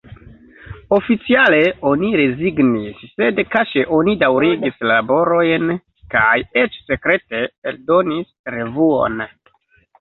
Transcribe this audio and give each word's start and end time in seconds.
Oficiale, 0.95 1.59
oni 1.89 2.09
rezignis, 2.21 3.03
sed 3.11 3.43
kaŝe 3.57 3.85
oni 3.99 4.17
daŭrigis 4.25 4.81
la 4.87 4.89
laborojn 4.95 5.71
kaj 6.17 6.35
eĉ 6.65 6.83
sekrete 6.91 7.47
eldonis 7.75 8.31
revuon. 8.59 9.27